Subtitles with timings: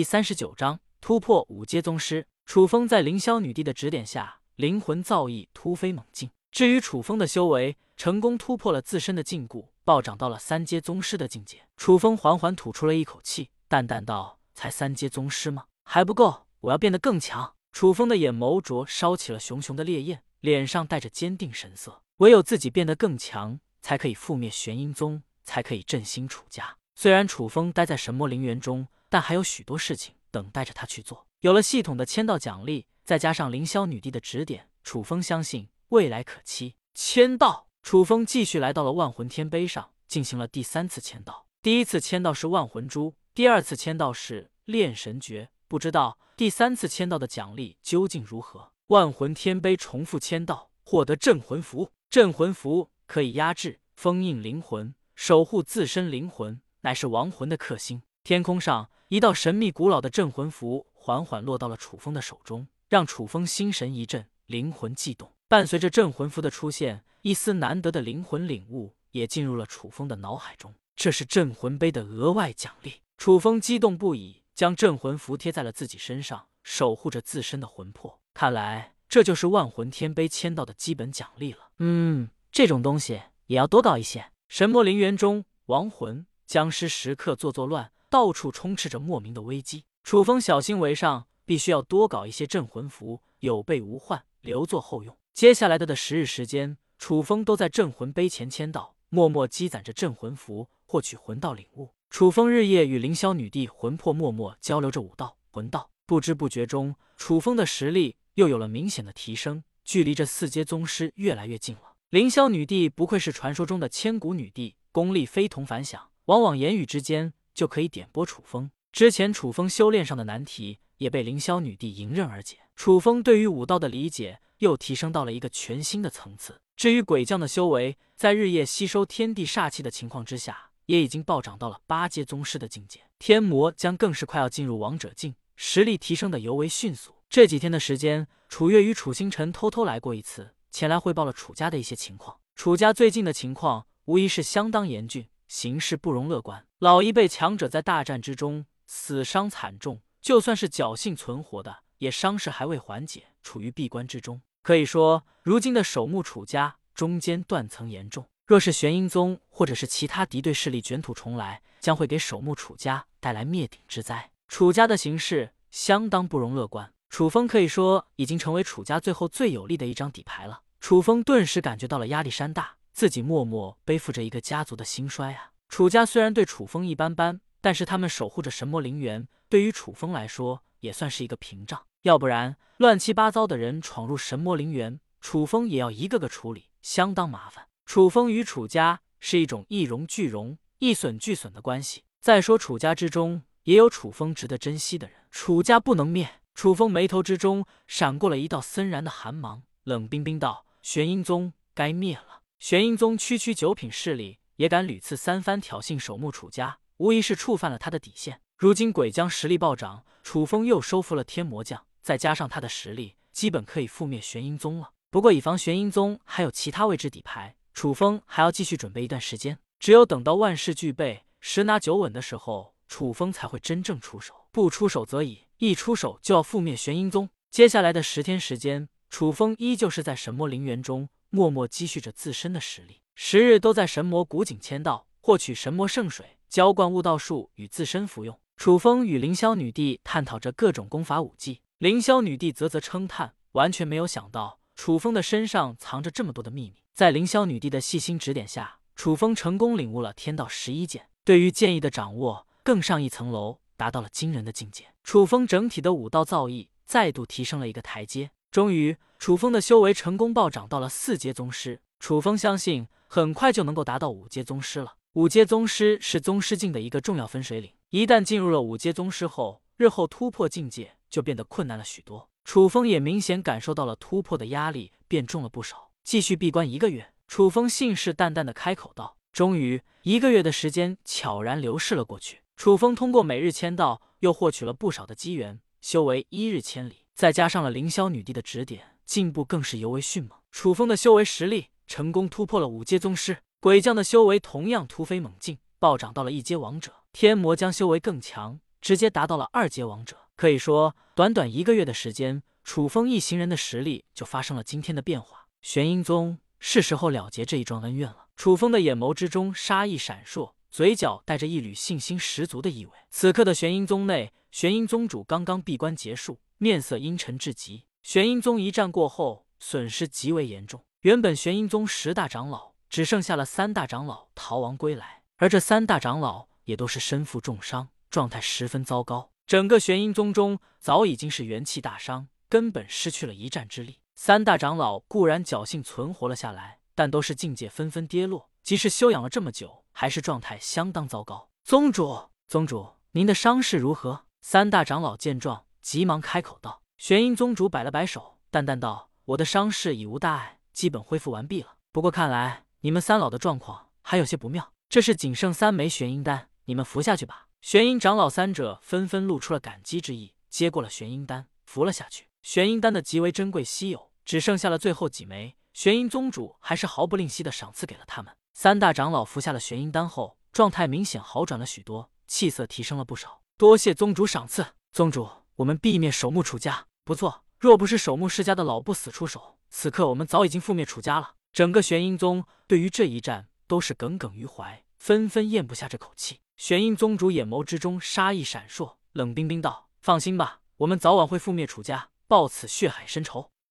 [0.00, 2.26] 第三十九章突破五阶宗师。
[2.46, 6.30] 楚风在凌霄女帝的指点下，灵魂造诣突飞猛进。
[6.50, 11.66] 至于楚风的修为，成功突破了自身的禁锢，暴涨到了三阶宗师的境界。
[11.76, 15.66] 楚风缓缓吐出了一口气，淡淡道：“才三阶宗师吗？
[15.84, 22.00] 还不够，我要变得更强。”楚风的眼眸灼烧起了熊熊的烈焰，脸上带着坚定神色。
[22.16, 26.78] 唯有自己变得更强，才可以覆灭玄阴宗，才可以振兴楚家。
[26.94, 28.88] 虽然楚风待在神魔陵园中。
[29.12, 31.26] 但还有许多事情等待着他去做。
[31.40, 36.76] 有了系统的签到奖励，再加上凌霄女帝的指点，楚风相信未来可期。
[36.94, 41.46] 签到，楚风继续来到了万魂天碑上，进行了第三次签到。
[41.60, 45.50] 第一次签到是万魂珠，第二次签到是炼神诀。
[45.66, 48.70] 不知道第三次签到的奖励究竟如何？
[48.86, 51.90] 万魂天碑重复签到，获得镇魂符。
[52.08, 58.02] 镇魂符可以压制、封印灵魂，守护自身灵魂，乃是亡魂的克星。
[58.22, 58.90] 天空上。
[59.10, 65.32] 一道神秘古老的镇魂符缓缓落到了楚风的手中，让楚风心神一震，灵魂悸动。
[65.48, 70.72] 伴随着镇魂符的出现，一丝难得的灵魂领悟也进入了楚风的脑海中。
[70.94, 73.00] 这是镇魂碑的额外奖励。
[73.16, 78.20] 楚风激动不已，将镇魂符贴在了自己身上，守护着自身的魂魄。
[78.32, 81.70] 看来这就是万魂天碑签到的基本奖励了。
[81.80, 84.30] 嗯，这种东西也要多搞一些。
[84.46, 87.92] 神魔陵园中，亡魂、僵尸时刻做作乱。
[88.08, 95.16] 到处充斥着莫名的危机，楚风小心为上，必须要多搞一些镇魂符，有备无患，留作后用。
[95.32, 101.94] 接下来的的十日时间，楚风都在镇魂碑前签到，默默积攒着镇魂符，获取魂道领悟。
[102.10, 111.94] 楚风日夜与凌霄女帝魂魄默默交流着武道魂道，不知不觉中，楚风的实力又有了明显的提升，距离这四阶宗师越来越近了。
[112.08, 117.32] 凌霄女帝不愧是传说中的千古女帝，功力非同凡响，往往言语之间。
[117.52, 118.70] 就可以点拨楚风。
[118.90, 126.58] 之前楚风修炼上的难题也被凌霄女帝迎刃而解，楚风对于武道的理解又提升到了一个全新的层次。
[126.74, 133.00] 至于鬼将的修为，在日夜吸收天地煞气的情况之下，也已经暴涨到了八阶宗师的境界。
[133.18, 137.16] 天魔将更是快要进入王者境，实力提升的尤为迅速。
[137.28, 142.38] 这几天的时间，楚月与楚星辰偷偷来过一次，前来汇报了楚家的一些情况。
[142.54, 145.26] 楚家最近的情况无疑是相当严峻。
[145.50, 154.40] 形势不容乐观，老一辈强者在大战之中死伤惨重，就算是侥幸存活的，也伤势还未缓解，处于闭关之中。
[154.62, 158.28] 可以说，如今的守墓楚家中间断层严重。
[158.46, 164.30] 若是玄阴宗或者是其他敌对势力卷土重来，将会给守墓楚家带来灭顶之灾。
[164.46, 170.62] 楚家的形势相当不容乐观，楚风可以说已经成为楚家最后最有力的一张底牌了。
[170.78, 172.76] 楚风顿时感觉到了压力山大。
[173.00, 175.52] 自己默默背负着一个家族的兴衰啊！
[175.70, 181.80] 楚家虽然对楚风一般般，但是他们守护着神魔陵园，对于楚风来说也算是一个屏障。
[182.02, 187.68] 要不然，乱七八糟的人闯入神魔陵园，楚风也要一个个处理，相当麻烦。
[187.86, 192.04] 楚风与楚家是一种一荣俱荣、一损俱损的关系。
[192.20, 196.28] 再说，楚家之中也有楚风值得珍惜的人，楚家不能灭。
[196.52, 208.42] 楚风眉头之中闪过了一道森然的寒芒，冷冰冰道：“玄阴宗该灭了。”玄阴宗区区九品势力也敢屡次三番挑衅守墓楚家，无疑是触犯了他的底线。
[208.58, 214.90] 如今鬼将实力暴涨，楚风又收服了天魔将，再加上他的实力，基本可以覆灭玄阴宗了。
[215.10, 219.58] 不过以防玄阴宗还有其他位置底牌，楚风还要继续准备一段时间。
[219.78, 224.34] 只有等到万事俱备、十拿九稳的时候，楚风才会真正出手。
[224.52, 227.30] 不出手则已，一出手就要覆灭玄阴宗。
[227.50, 231.08] 接下来的十天时间，楚风依旧是在神魔陵园中。
[231.30, 238.38] 默默积蓄着自身的实力，十日都在神魔古井签到，获取神魔圣水，浇灌悟道树与自身服用。
[238.56, 246.82] 楚风与凌霄女帝探讨着各种功法武技，凌霄女帝啧啧称叹，完全没有想到楚风的身上藏着这么多的秘密。
[246.92, 254.86] 在凌霄女帝的细心指点下，楚风成功领悟了天道十一剑，对于剑意的掌握更上一层楼，达到了惊人的境界。
[255.04, 258.32] 楚风整体的武道造诣再度提升了一个台阶。
[258.50, 261.80] 终于，楚风的修为成功暴涨到了四阶宗师。
[262.00, 264.94] 楚风相信，很快就能够达到五阶宗师了。
[265.12, 272.28] 五阶宗师是宗师境的一个重要分水岭，一旦进入了五阶宗师后，日后突破境界就变得困难了许多。
[272.44, 275.90] 楚风也明显感受到了突破的压力变重了不少。
[276.02, 282.40] 继续闭关一个月，楚风信誓旦旦的开口道：“终于，一个月的时间悄然流逝了过去。
[282.56, 290.38] 楚风通过每日签到，又获取了不少的机缘，修为一日千里。”再加上了凌霄女帝的指点，进步更是尤为迅猛。
[290.50, 296.94] 楚风的修为实力成功突破了五阶宗师，鬼将的修为同样突飞猛进，暴涨到了一阶王者。
[297.12, 300.16] 天魔将修为更强，直接达到了二阶王者。
[300.34, 305.46] 可以说，短短一个月的时间，楚风一行人的实力就发生了今天的变化。
[305.60, 308.28] 玄阴宗是时候了结这一桩恩怨了。
[308.34, 312.92] 楚风的眼眸之中杀意闪烁，嘴角带着一缕信心十足的意味。
[313.10, 317.86] 此刻的玄阴宗内，玄阴宗主刚刚闭关结束，面色阴沉至极。
[318.02, 320.84] 玄阴宗一战过后，损失极为严重。
[321.00, 329.30] 原本玄阴宗十大长老只剩下了三大长老逃亡归来，而这三大长老也都是身负重伤，状态十分糟糕。
[329.46, 334.00] 整个玄阴宗中早已经是元气大伤，根本失去了一战之力。
[334.14, 341.48] 三大长老固然侥幸存活了下来，但都是境界纷纷跌落，即使休养了这么久，还是状态相当糟糕。
[341.64, 344.26] 宗主，宗主，您的伤势如何？
[344.42, 346.82] 三大长老见状，急忙开口道。
[346.96, 351.76] 玄阴宗主摆了摆手，淡淡道：“我的伤势已无大碍，基本恢复完毕了。
[351.92, 354.72] 不过看来你们三老的状况还有些不妙。
[354.88, 362.26] 这是仅剩三枚玄阴丹，你们服下去吧。”玄阴长老三者纷纷露出了感激之意，接过了玄阴丹，服了下去。
[362.42, 368.34] 玄阴丹的极为珍贵稀有，只剩下了最后几枚，玄阴宗主还是毫不吝惜的赏赐给了他们。
[368.54, 373.42] 三大长老服下了玄阴丹后，状态明显好转了许多，气色提升了不少。
[373.58, 375.28] 多谢宗主赏赐，宗主，
[375.60, 376.86] 我们必灭守墓楚家。
[377.04, 381.34] 不错，若不是守墓世家的老不死出手，此刻我们早已经覆灭楚家了。
[381.52, 386.40] 整个玄阴宗对于这一战都是耿耿于怀，纷纷咽不下这口气。
[386.56, 393.50] 玄阴宗主眼眸之中杀意闪烁，冷冰冰道：“放心吧，我们早晚会覆灭楚家，报此血海深仇。”